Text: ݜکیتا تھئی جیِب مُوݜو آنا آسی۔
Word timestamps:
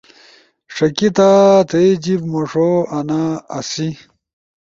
ݜکیتا 0.75 1.29
تھئی 1.69 1.89
جیِب 2.03 2.21
مُوݜو 2.31 2.69
آنا 2.97 3.21
آسی۔ 3.57 3.87